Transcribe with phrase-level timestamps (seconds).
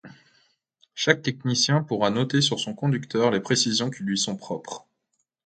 [0.95, 4.87] Chaque technicien pourra noter sur son conducteur les précisions qui lui sont propres.